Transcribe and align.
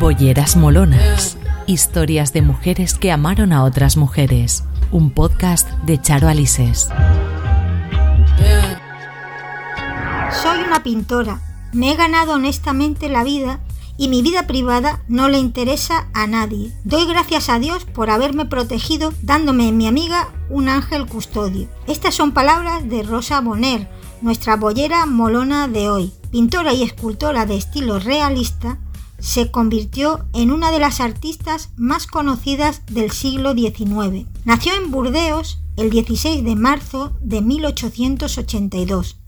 Bolleras 0.00 0.56
Molonas. 0.56 1.36
Historias 1.66 2.32
de 2.32 2.40
mujeres 2.40 2.94
que 2.94 3.12
amaron 3.12 3.52
a 3.52 3.64
otras 3.64 3.98
mujeres. 3.98 4.64
Un 4.90 5.10
podcast 5.10 5.68
de 5.84 6.00
Charo 6.00 6.26
Alises. 6.26 6.88
Soy 10.42 10.60
una 10.66 10.82
pintora. 10.82 11.42
Me 11.74 11.92
he 11.92 11.96
ganado 11.96 12.32
honestamente 12.32 13.10
la 13.10 13.24
vida 13.24 13.60
y 13.98 14.08
mi 14.08 14.22
vida 14.22 14.46
privada 14.46 15.02
no 15.06 15.28
le 15.28 15.36
interesa 15.36 16.08
a 16.14 16.26
nadie. 16.26 16.72
Doy 16.84 17.04
gracias 17.04 17.50
a 17.50 17.58
Dios 17.58 17.84
por 17.84 18.08
haberme 18.08 18.46
protegido 18.46 19.12
dándome 19.20 19.70
mi 19.70 19.86
amiga 19.86 20.30
un 20.48 20.70
ángel 20.70 21.04
custodio. 21.04 21.68
Estas 21.86 22.14
son 22.14 22.32
palabras 22.32 22.88
de 22.88 23.02
Rosa 23.02 23.42
Bonner, 23.42 23.90
nuestra 24.22 24.56
bollera 24.56 25.04
molona 25.04 25.68
de 25.68 25.90
hoy. 25.90 26.14
Pintora 26.30 26.72
y 26.72 26.84
escultora 26.84 27.44
de 27.44 27.58
estilo 27.58 27.98
realista, 27.98 28.78
se 29.20 29.50
convirtió 29.50 30.26
en 30.32 30.50
una 30.50 30.70
de 30.70 30.78
las 30.78 31.00
artistas 31.00 31.70
más 31.76 32.06
conocidas 32.06 32.82
del 32.86 33.10
siglo 33.10 33.52
XIX. 33.52 34.26
Nació 34.44 34.74
en 34.74 34.90
Burdeos 34.90 35.60
el 35.76 35.90
16 35.90 36.44
de 36.44 36.56
marzo 36.56 37.16
de 37.20 37.40
1882. 37.40 39.18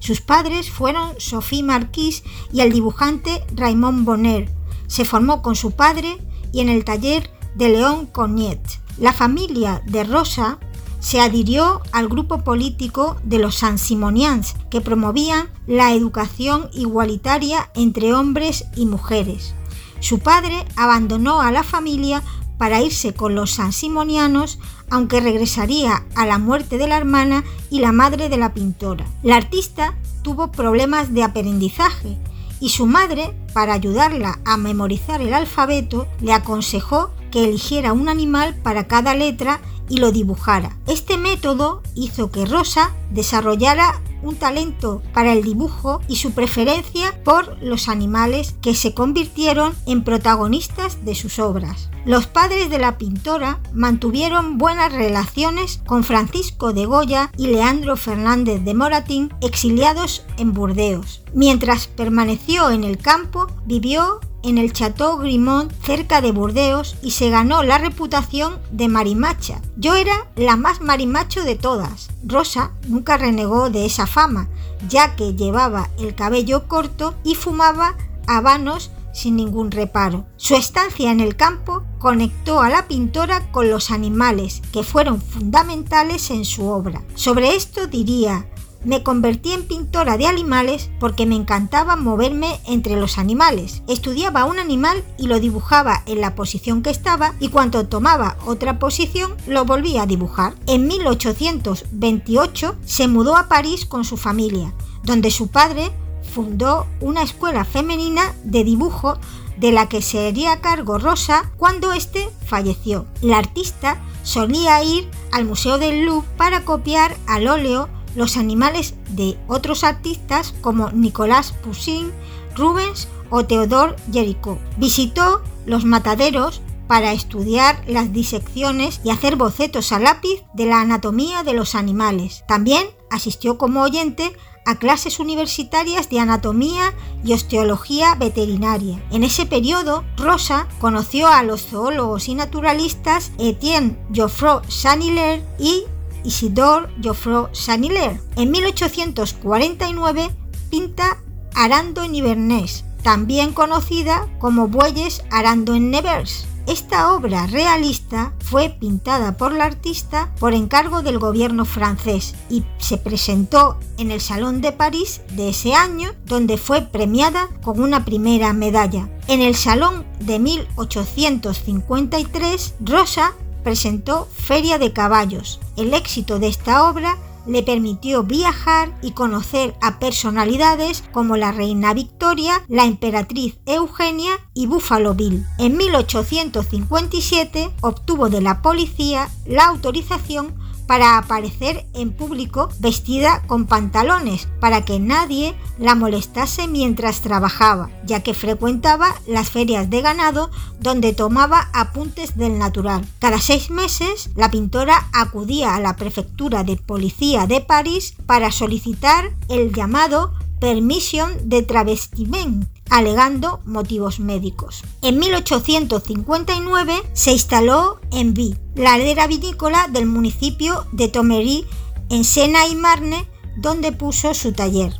Sus 0.00 0.20
padres 0.20 0.70
fueron 0.70 1.12
Sophie 1.18 1.62
Marquis 1.62 2.22
y 2.52 2.60
el 2.60 2.72
dibujante 2.72 3.44
Raymond 3.54 4.04
Bonner. 4.04 4.50
Se 4.86 5.04
formó 5.04 5.42
con 5.42 5.56
su 5.56 5.72
padre 5.72 6.18
y 6.52 6.60
en 6.60 6.68
el 6.68 6.84
taller 6.84 7.30
de 7.56 7.68
León 7.70 8.06
Cognet. 8.06 8.60
La 8.98 9.12
familia 9.12 9.82
de 9.86 10.04
Rosa 10.04 10.58
se 11.00 11.20
adhirió 11.20 11.80
al 11.92 12.08
grupo 12.08 12.42
político 12.42 13.16
de 13.22 13.38
los 13.38 13.56
Saint-Simonians, 13.56 14.56
que 14.70 14.80
promovían 14.80 15.48
la 15.66 15.92
educación 15.92 16.68
igualitaria 16.72 17.70
entre 17.74 18.14
hombres 18.14 18.64
y 18.76 18.86
mujeres. 18.86 19.54
Su 20.00 20.18
padre 20.18 20.64
abandonó 20.76 21.40
a 21.40 21.50
la 21.50 21.62
familia 21.62 22.22
para 22.58 22.82
irse 22.82 23.14
con 23.14 23.34
los 23.34 23.52
Saint-Simonianos, 23.52 24.58
aunque 24.90 25.20
regresaría 25.20 26.04
a 26.14 26.26
la 26.26 26.38
muerte 26.38 26.78
de 26.78 26.88
la 26.88 26.96
hermana 26.96 27.44
y 27.70 27.80
la 27.80 27.92
madre 27.92 28.28
de 28.28 28.36
la 28.36 28.52
pintora. 28.52 29.06
La 29.22 29.36
artista 29.36 29.94
tuvo 30.22 30.50
problemas 30.50 31.14
de 31.14 31.22
aprendizaje 31.22 32.18
y 32.60 32.70
su 32.70 32.86
madre, 32.86 33.34
para 33.52 33.74
ayudarla 33.74 34.40
a 34.44 34.56
memorizar 34.56 35.20
el 35.20 35.32
alfabeto, 35.32 36.08
le 36.20 36.32
aconsejó 36.32 37.10
que 37.30 37.44
eligiera 37.44 37.92
un 37.92 38.08
animal 38.08 38.56
para 38.62 38.88
cada 38.88 39.14
letra 39.14 39.60
y 39.88 39.98
lo 39.98 40.12
dibujara. 40.12 40.76
Este 40.86 41.16
método 41.16 41.82
hizo 41.94 42.30
que 42.30 42.46
Rosa 42.46 42.92
desarrollara 43.10 44.00
un 44.22 44.36
talento 44.36 45.02
para 45.12 45.32
el 45.32 45.42
dibujo 45.42 46.00
y 46.08 46.16
su 46.16 46.32
preferencia 46.32 47.22
por 47.24 47.62
los 47.62 47.88
animales 47.88 48.54
que 48.60 48.74
se 48.74 48.94
convirtieron 48.94 49.74
en 49.86 50.02
protagonistas 50.04 51.04
de 51.04 51.14
sus 51.14 51.38
obras. 51.38 51.90
Los 52.04 52.26
padres 52.26 52.70
de 52.70 52.78
la 52.78 52.96
pintora 52.98 53.60
mantuvieron 53.72 54.58
buenas 54.58 54.92
relaciones 54.92 55.80
con 55.86 56.04
Francisco 56.04 56.72
de 56.72 56.86
Goya 56.86 57.30
y 57.36 57.48
Leandro 57.48 57.96
Fernández 57.96 58.64
de 58.64 58.74
Moratín, 58.74 59.32
exiliados 59.40 60.24
en 60.38 60.52
Burdeos. 60.52 61.22
Mientras 61.34 61.86
permaneció 61.86 62.70
en 62.70 62.84
el 62.84 62.98
campo, 62.98 63.46
vivió 63.66 64.20
en 64.42 64.58
el 64.58 64.72
Chateau 64.72 65.18
Grimont 65.18 65.72
cerca 65.82 66.20
de 66.20 66.32
Burdeos 66.32 66.96
y 67.02 67.12
se 67.12 67.30
ganó 67.30 67.62
la 67.62 67.78
reputación 67.78 68.58
de 68.70 68.88
marimacha. 68.88 69.60
Yo 69.76 69.94
era 69.94 70.26
la 70.36 70.56
más 70.56 70.80
marimacho 70.80 71.44
de 71.44 71.56
todas. 71.56 72.08
Rosa 72.24 72.72
nunca 72.86 73.16
renegó 73.16 73.70
de 73.70 73.86
esa 73.86 74.06
fama, 74.06 74.48
ya 74.88 75.16
que 75.16 75.34
llevaba 75.34 75.90
el 75.98 76.14
cabello 76.14 76.68
corto 76.68 77.14
y 77.24 77.34
fumaba 77.34 77.96
habanos 78.26 78.90
sin 79.12 79.36
ningún 79.36 79.70
reparo. 79.70 80.26
Su 80.36 80.54
estancia 80.54 81.10
en 81.10 81.20
el 81.20 81.36
campo 81.36 81.82
conectó 81.98 82.60
a 82.60 82.68
la 82.68 82.86
pintora 82.86 83.50
con 83.50 83.68
los 83.68 83.90
animales, 83.90 84.62
que 84.72 84.84
fueron 84.84 85.20
fundamentales 85.20 86.30
en 86.30 86.44
su 86.44 86.68
obra. 86.68 87.02
Sobre 87.14 87.56
esto 87.56 87.88
diría, 87.88 88.48
me 88.84 89.02
convertí 89.02 89.52
en 89.52 89.66
pintora 89.66 90.16
de 90.16 90.26
animales 90.26 90.90
porque 91.00 91.26
me 91.26 91.36
encantaba 91.36 91.96
moverme 91.96 92.60
entre 92.66 92.96
los 92.96 93.18
animales. 93.18 93.82
Estudiaba 93.88 94.44
un 94.44 94.58
animal 94.58 95.04
y 95.18 95.26
lo 95.26 95.40
dibujaba 95.40 96.02
en 96.06 96.20
la 96.20 96.34
posición 96.34 96.82
que 96.82 96.90
estaba 96.90 97.34
y 97.40 97.48
cuando 97.48 97.86
tomaba 97.86 98.36
otra 98.46 98.78
posición 98.78 99.34
lo 99.46 99.64
volvía 99.64 100.02
a 100.02 100.06
dibujar. 100.06 100.54
En 100.66 100.86
1828 100.86 102.76
se 102.84 103.08
mudó 103.08 103.36
a 103.36 103.48
París 103.48 103.84
con 103.86 104.04
su 104.04 104.16
familia, 104.16 104.72
donde 105.04 105.30
su 105.30 105.48
padre 105.48 105.90
fundó 106.28 106.86
una 107.00 107.22
escuela 107.22 107.64
femenina 107.64 108.34
de 108.44 108.64
dibujo 108.64 109.18
de 109.56 109.72
la 109.72 109.88
que 109.88 110.02
se 110.02 110.28
haría 110.28 110.60
cargo 110.60 110.98
Rosa 110.98 111.50
cuando 111.56 111.92
éste 111.92 112.28
falleció. 112.46 113.06
La 113.22 113.38
artista 113.38 114.00
solía 114.22 114.82
ir 114.84 115.10
al 115.32 115.46
Museo 115.46 115.78
del 115.78 116.04
Louvre 116.04 116.28
para 116.36 116.64
copiar 116.64 117.16
al 117.26 117.48
óleo 117.48 117.88
los 118.18 118.36
animales 118.36 118.94
de 119.10 119.38
otros 119.46 119.84
artistas 119.84 120.52
como 120.60 120.90
Nicolas 120.90 121.52
Poussin, 121.52 122.10
Rubens 122.56 123.06
o 123.30 123.44
Theodore 123.44 123.94
Géricault. 124.12 124.58
Visitó 124.76 125.40
los 125.66 125.84
mataderos 125.84 126.60
para 126.88 127.12
estudiar 127.12 127.80
las 127.86 128.12
disecciones 128.12 129.00
y 129.04 129.10
hacer 129.10 129.36
bocetos 129.36 129.92
a 129.92 130.00
lápiz 130.00 130.42
de 130.52 130.66
la 130.66 130.80
anatomía 130.80 131.44
de 131.44 131.54
los 131.54 131.76
animales. 131.76 132.42
También 132.48 132.86
asistió 133.08 133.56
como 133.56 133.82
oyente 133.82 134.34
a 134.66 134.74
clases 134.74 135.20
universitarias 135.20 136.10
de 136.10 136.18
anatomía 136.18 136.94
y 137.24 137.34
osteología 137.34 138.16
veterinaria. 138.16 139.00
En 139.12 139.22
ese 139.22 139.46
periodo, 139.46 140.04
Rosa 140.16 140.66
conoció 140.80 141.28
a 141.28 141.44
los 141.44 141.62
zoólogos 141.62 142.28
y 142.28 142.34
naturalistas 142.34 143.30
Etienne 143.38 143.96
Geoffroy 144.12 144.60
Saint-Hilaire 144.68 145.44
y 145.58 145.84
Isidore 146.24 146.88
Geoffroy 147.00 147.48
Saint-Hilaire. 147.52 148.20
En 148.36 148.50
1849 148.50 150.30
pinta 150.70 151.18
Arando 151.54 152.02
en 152.02 152.14
Inverness, 152.14 152.84
también 153.02 153.52
conocida 153.52 154.26
como 154.38 154.68
Bueyes 154.68 155.22
Arando 155.30 155.74
en 155.74 155.90
Nevers. 155.90 156.46
Esta 156.68 157.12
obra 157.14 157.46
realista 157.46 158.34
fue 158.40 158.68
pintada 158.68 159.38
por 159.38 159.52
la 159.52 159.64
artista 159.64 160.34
por 160.38 160.52
encargo 160.52 161.00
del 161.00 161.18
gobierno 161.18 161.64
francés 161.64 162.34
y 162.50 162.62
se 162.76 162.98
presentó 162.98 163.78
en 163.96 164.10
el 164.10 164.20
Salón 164.20 164.60
de 164.60 164.72
París 164.72 165.22
de 165.30 165.48
ese 165.48 165.72
año, 165.72 166.10
donde 166.26 166.58
fue 166.58 166.82
premiada 166.82 167.48
con 167.62 167.80
una 167.80 168.04
primera 168.04 168.52
medalla. 168.52 169.08
En 169.28 169.40
el 169.40 169.54
Salón 169.54 170.04
de 170.20 170.38
1853, 170.38 172.74
Rosa 172.80 173.32
presentó 173.68 174.26
Feria 174.34 174.78
de 174.78 174.94
Caballos. 174.94 175.60
El 175.76 175.92
éxito 175.92 176.38
de 176.38 176.48
esta 176.48 176.88
obra 176.88 177.18
le 177.46 177.62
permitió 177.62 178.22
viajar 178.22 178.98
y 179.02 179.10
conocer 179.10 179.74
a 179.82 179.98
personalidades 179.98 181.04
como 181.12 181.36
la 181.36 181.52
reina 181.52 181.92
Victoria, 181.92 182.64
la 182.68 182.86
emperatriz 182.86 183.58
Eugenia 183.66 184.32
y 184.54 184.66
Buffalo 184.68 185.12
Bill. 185.12 185.44
En 185.58 185.76
1857 185.76 187.70
obtuvo 187.82 188.30
de 188.30 188.40
la 188.40 188.62
policía 188.62 189.28
la 189.44 189.66
autorización 189.66 190.54
para 190.88 191.18
aparecer 191.18 191.86
en 191.92 192.12
público 192.12 192.70
vestida 192.80 193.42
con 193.46 193.66
pantalones 193.66 194.48
para 194.58 194.86
que 194.86 194.98
nadie 194.98 195.54
la 195.78 195.94
molestase 195.94 196.66
mientras 196.66 197.20
trabajaba, 197.20 197.90
ya 198.04 198.22
que 198.22 198.32
frecuentaba 198.32 199.14
las 199.26 199.50
ferias 199.50 199.90
de 199.90 200.00
ganado 200.00 200.50
donde 200.80 201.12
tomaba 201.12 201.68
apuntes 201.74 202.36
del 202.38 202.58
natural. 202.58 203.06
Cada 203.18 203.38
seis 203.38 203.70
meses 203.70 204.30
la 204.34 204.50
pintora 204.50 205.08
acudía 205.12 205.74
a 205.74 205.80
la 205.80 205.94
prefectura 205.94 206.64
de 206.64 206.76
policía 206.76 207.46
de 207.46 207.60
París 207.60 208.14
para 208.24 208.50
solicitar 208.50 209.30
el 209.50 209.74
llamado 209.74 210.32
Permission 210.58 211.48
de 211.48 211.62
Travestiment 211.62 212.66
alegando 212.90 213.60
motivos 213.64 214.20
médicos. 214.20 214.82
En 215.02 215.18
1859 215.18 217.02
se 217.12 217.32
instaló 217.32 218.00
en 218.10 218.34
Vi, 218.34 218.56
la 218.74 218.94
aldea 218.94 219.26
vinícola 219.26 219.88
del 219.88 220.06
municipio 220.06 220.86
de 220.92 221.08
Tomery, 221.08 221.66
en 222.10 222.24
Sena 222.24 222.66
y 222.66 222.74
Marne, 222.74 223.28
donde 223.56 223.92
puso 223.92 224.34
su 224.34 224.52
taller. 224.52 224.94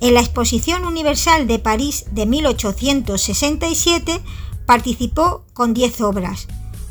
En 0.00 0.14
la 0.14 0.20
Exposición 0.20 0.84
Universal 0.84 1.46
de 1.48 1.58
París 1.58 2.06
de 2.12 2.26
1867 2.26 4.20
participó 4.66 5.44
con 5.54 5.74
10 5.74 6.00
obras. 6.02 6.46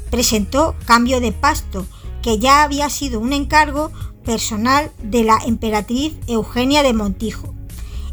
Presentó 0.10 0.76
Cambio 0.86 1.22
de 1.22 1.32
Pasto, 1.32 1.86
que 2.22 2.40
ya 2.40 2.64
había 2.64 2.90
sido 2.90 3.20
un 3.20 3.34
encargo 3.34 3.92
personal 4.26 4.92
de 5.02 5.24
la 5.24 5.38
emperatriz 5.46 6.16
Eugenia 6.28 6.84
de 6.84 6.94
Montijo. 6.94 7.57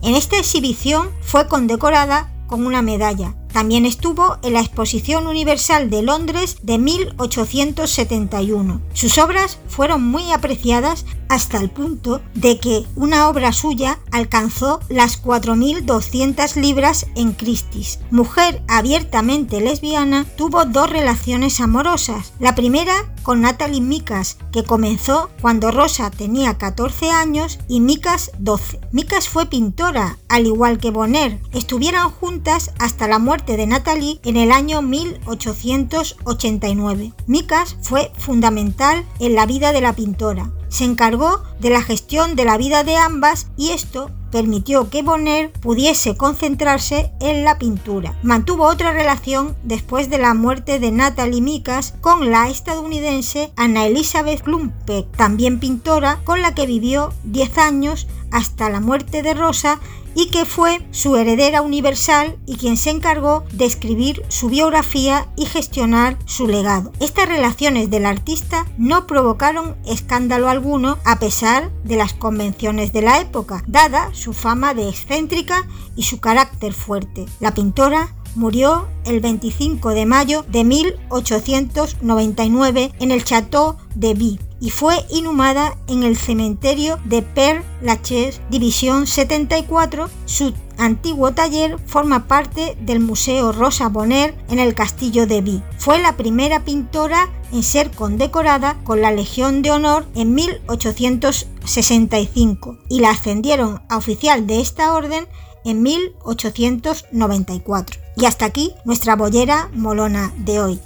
En 0.04 0.14
esta 0.14 0.36
exhibición 0.36 1.08
fue 1.22 1.48
condecorada 1.48 2.30
con 2.46 2.66
una 2.66 2.82
medalla. 2.82 3.34
También 3.54 3.86
estuvo 3.86 4.36
en 4.42 4.52
la 4.52 4.60
Exposición 4.60 5.26
Universal 5.26 5.88
de 5.88 6.02
Londres 6.02 6.58
de 6.60 6.76
1871. 6.76 8.82
Sus 8.92 9.16
obras 9.16 9.58
fueron 9.66 10.02
muy 10.02 10.30
apreciadas 10.30 11.06
hasta 11.28 11.58
el 11.58 11.70
punto 11.70 12.20
de 12.34 12.58
que 12.58 12.84
una 12.96 13.28
obra 13.28 13.52
suya 13.52 13.98
alcanzó 14.12 14.80
las 14.88 15.22
4.200 15.22 16.56
libras 16.56 17.06
en 17.14 17.32
Christie's. 17.32 18.00
Mujer 18.10 18.62
abiertamente 18.68 19.60
lesbiana, 19.60 20.24
tuvo 20.36 20.64
dos 20.64 20.90
relaciones 20.90 21.60
amorosas. 21.60 22.32
La 22.38 22.54
primera 22.54 22.94
con 23.24 23.40
Natalie 23.40 23.80
Micas, 23.80 24.38
que 24.52 24.64
comenzó 24.64 25.30
cuando 25.40 25.70
Rosa 25.70 26.10
tenía 26.10 26.58
14 26.58 27.08
años 27.10 27.58
y 27.68 27.80
Micas 27.80 28.32
12. 28.38 28.80
Micas 28.92 29.28
fue 29.28 29.46
pintora, 29.46 30.18
al 30.28 30.46
igual 30.46 30.76
que 30.78 30.90
Bonner. 30.90 31.40
Estuvieron 31.52 32.10
juntas 32.10 32.72
hasta 32.78 33.08
la 33.08 33.18
muerte 33.18 33.56
de 33.56 33.66
Natalie 33.66 34.20
en 34.24 34.36
el 34.36 34.52
año 34.52 34.82
1889. 34.82 37.14
Micas 37.26 37.78
fue 37.82 38.12
fundamental 38.18 39.04
en 39.18 39.34
la 39.34 39.46
vida 39.46 39.72
de 39.72 39.80
la 39.80 39.94
pintora 39.94 40.52
se 40.74 40.82
encargó 40.84 41.40
de 41.60 41.70
la 41.70 41.82
gestión 41.82 42.34
de 42.34 42.44
la 42.44 42.58
vida 42.58 42.82
de 42.82 42.96
ambas 42.96 43.46
y 43.56 43.70
esto 43.70 44.10
permitió 44.32 44.90
que 44.90 45.04
Bonner 45.04 45.52
pudiese 45.52 46.16
concentrarse 46.16 47.12
en 47.20 47.44
la 47.44 47.58
pintura. 47.58 48.18
Mantuvo 48.24 48.64
otra 48.64 48.92
relación 48.92 49.54
después 49.62 50.10
de 50.10 50.18
la 50.18 50.34
muerte 50.34 50.80
de 50.80 50.90
Natalie 50.90 51.40
Micas 51.40 51.94
con 52.00 52.32
la 52.32 52.48
estadounidense 52.48 53.52
Anna 53.54 53.86
Elizabeth 53.86 54.42
Klumpeck, 54.42 55.16
también 55.16 55.60
pintora, 55.60 56.18
con 56.24 56.42
la 56.42 56.56
que 56.56 56.66
vivió 56.66 57.12
10 57.22 57.58
años 57.58 58.08
hasta 58.34 58.68
la 58.68 58.80
muerte 58.80 59.22
de 59.22 59.32
Rosa 59.32 59.80
y 60.14 60.28
que 60.28 60.44
fue 60.44 60.86
su 60.90 61.16
heredera 61.16 61.62
universal 61.62 62.36
y 62.46 62.56
quien 62.56 62.76
se 62.76 62.90
encargó 62.90 63.44
de 63.52 63.64
escribir 63.64 64.22
su 64.28 64.48
biografía 64.48 65.28
y 65.36 65.46
gestionar 65.46 66.18
su 66.26 66.46
legado. 66.46 66.92
Estas 67.00 67.28
relaciones 67.28 67.90
del 67.90 68.06
artista 68.06 68.66
no 68.76 69.06
provocaron 69.06 69.76
escándalo 69.86 70.48
alguno 70.48 70.98
a 71.04 71.18
pesar 71.18 71.70
de 71.84 71.96
las 71.96 72.12
convenciones 72.12 72.92
de 72.92 73.02
la 73.02 73.20
época, 73.20 73.64
dada 73.66 74.10
su 74.12 74.32
fama 74.32 74.74
de 74.74 74.88
excéntrica 74.88 75.66
y 75.96 76.04
su 76.04 76.20
carácter 76.20 76.74
fuerte. 76.74 77.26
La 77.40 77.54
pintora 77.54 78.14
murió 78.34 78.88
el 79.04 79.20
25 79.20 79.90
de 79.90 80.06
mayo 80.06 80.44
de 80.48 80.64
1899 80.64 82.92
en 82.98 83.12
el 83.12 83.24
Château 83.24 83.76
de 83.94 84.14
Vie 84.14 84.40
y 84.64 84.70
fue 84.70 85.04
inhumada 85.10 85.76
en 85.88 86.04
el 86.04 86.16
cementerio 86.16 86.98
de 87.04 87.20
Père 87.20 87.62
Lachaise, 87.82 88.40
División 88.48 89.06
74. 89.06 90.08
Su 90.24 90.54
antiguo 90.78 91.32
taller 91.32 91.76
forma 91.84 92.26
parte 92.26 92.74
del 92.80 93.00
Museo 93.00 93.52
Rosa 93.52 93.90
Bonheur 93.90 94.34
en 94.48 94.58
el 94.58 94.74
Castillo 94.74 95.26
de 95.26 95.42
Vie. 95.42 95.62
Fue 95.76 95.98
la 95.98 96.16
primera 96.16 96.64
pintora 96.64 97.28
en 97.52 97.62
ser 97.62 97.90
condecorada 97.90 98.78
con 98.84 99.02
la 99.02 99.12
Legión 99.12 99.60
de 99.60 99.70
Honor 99.70 100.06
en 100.14 100.32
1865 100.32 102.78
y 102.88 103.00
la 103.00 103.10
ascendieron 103.10 103.82
a 103.90 103.98
oficial 103.98 104.46
de 104.46 104.62
esta 104.62 104.94
orden 104.94 105.26
en 105.66 105.82
1894. 105.82 108.00
Y 108.16 108.24
hasta 108.24 108.46
aquí 108.46 108.72
nuestra 108.86 109.14
bollera 109.14 109.68
molona 109.74 110.32
de 110.38 110.60
hoy. 110.60 110.80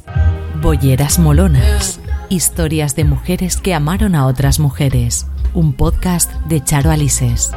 Bolleras 0.61 1.21
molonas. 1.21 1.98
Historias 2.31 2.95
de 2.95 3.05
mujeres 3.05 3.57
que 3.57 3.73
amaron 3.73 4.15
a 4.15 4.27
otras 4.27 4.61
mujeres. 4.61 5.27
Un 5.55 5.73
podcast 5.73 6.31
de 6.45 6.63
Charo 6.63 6.91
Alises. 6.91 7.53